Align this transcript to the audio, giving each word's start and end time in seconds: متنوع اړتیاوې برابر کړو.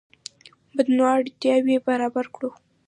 متنوع 0.75 1.11
اړتیاوې 1.19 1.75
برابر 1.87 2.25
کړو. 2.35 2.49